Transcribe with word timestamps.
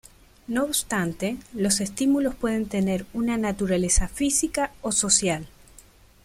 No 0.47 0.63
obstante, 0.63 1.37
los 1.53 1.79
estímulos 1.79 2.33
pueden 2.33 2.65
tener 2.67 3.05
una 3.13 3.37
naturaleza 3.37 4.07
física 4.07 4.71
o 4.81 4.91
social. 4.91 5.47